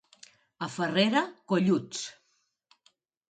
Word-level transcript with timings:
A 0.67 0.69
Farrera, 0.75 1.21
golluts. 1.53 2.01